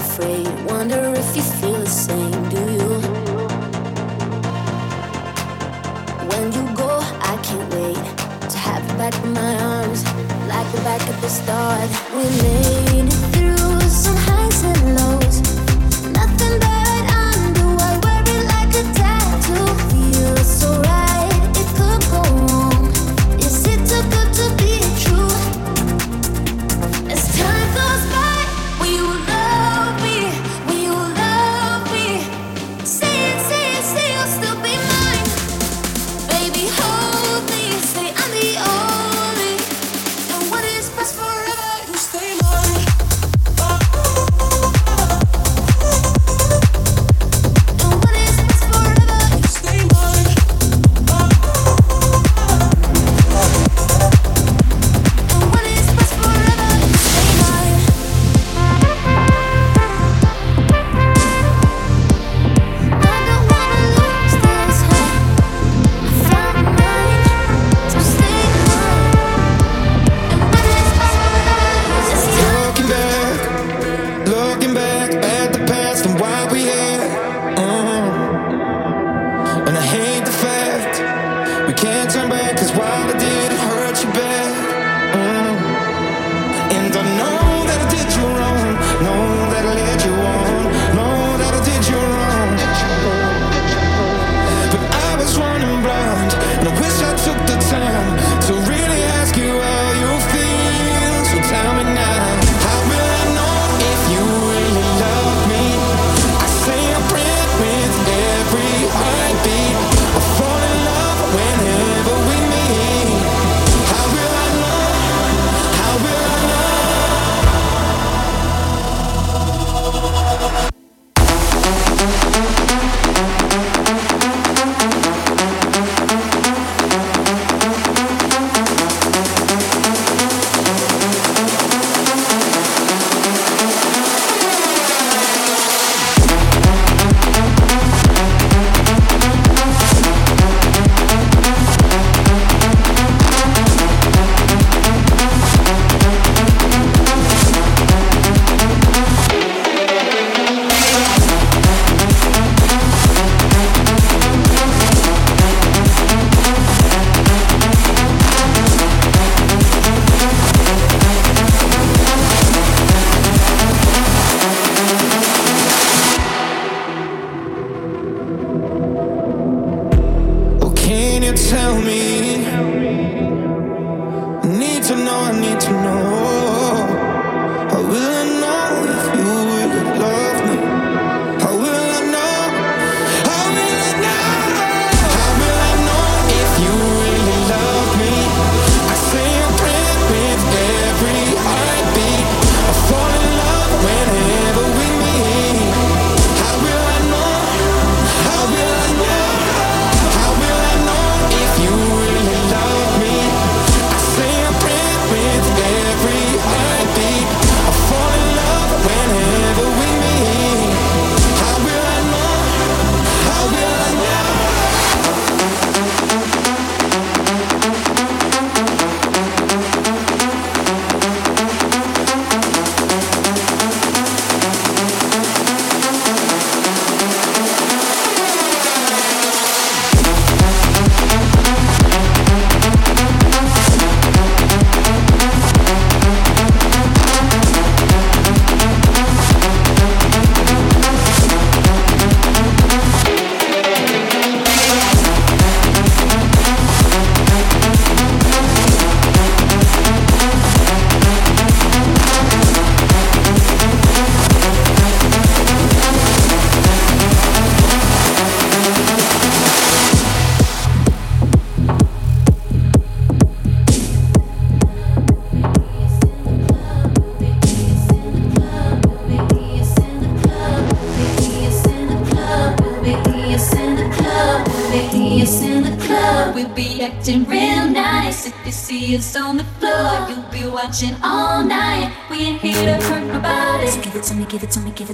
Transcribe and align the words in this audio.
afraid, 0.00 0.48
wonder 0.64 1.12
if 1.14 1.36
you 1.36 1.42
feel 1.42 1.69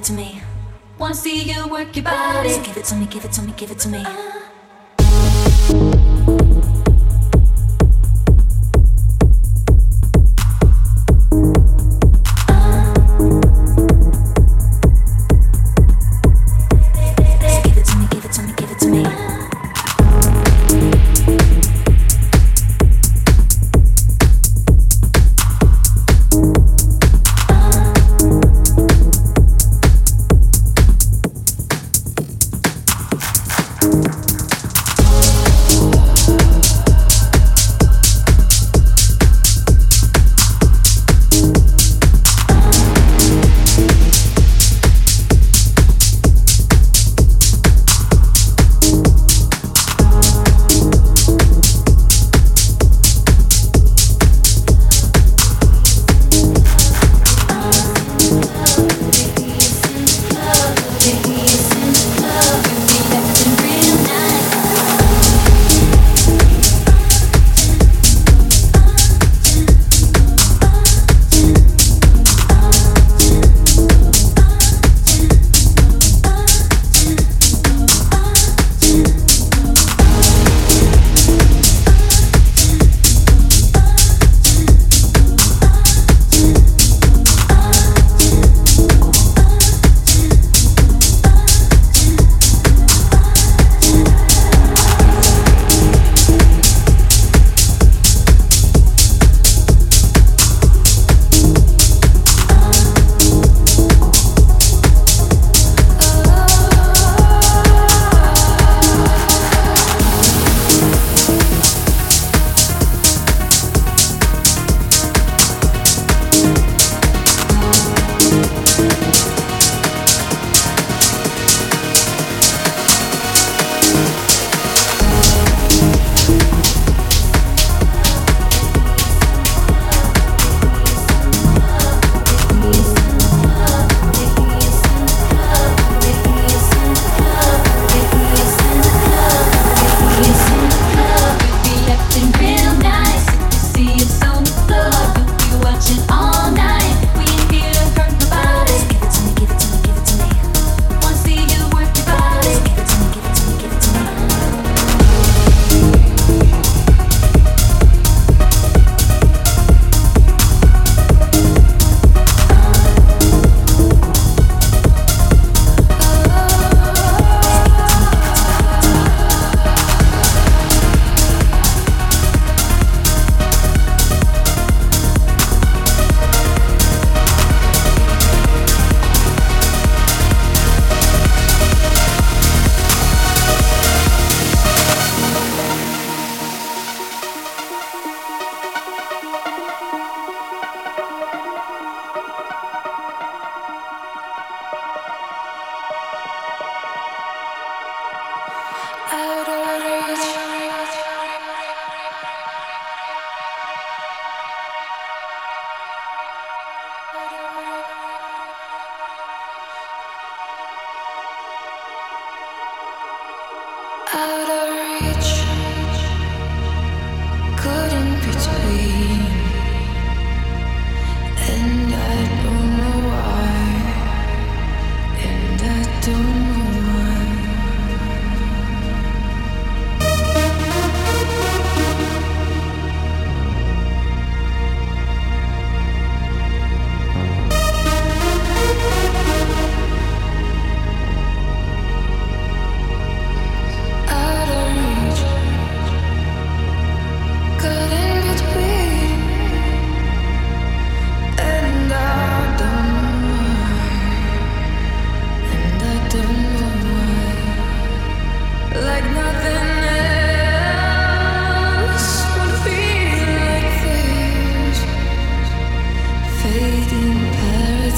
to 0.07 0.13
me. 0.13 0.41
Wanna 0.99 1.15
see 1.15 1.43
you 1.43 1.67
work 1.67 1.97
your 1.97 2.05
body. 2.05 2.51
So 2.51 2.63
give 2.63 2.77
it 2.77 2.85
to 2.85 2.95
me, 2.95 3.07
give 3.07 3.25
it 3.25 3.33
to 3.33 3.43
me, 3.43 3.53
give 3.57 3.71
it 3.73 3.79
to 3.81 3.89
me. 3.89 4.05
Uh, 4.07 4.26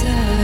desire 0.00 0.37